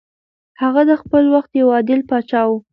هغه 0.61 0.81
د 0.89 0.91
خپل 1.01 1.23
وخت 1.33 1.51
یو 1.59 1.67
عادل 1.75 1.99
پاچا 2.09 2.41
و. 2.47 2.51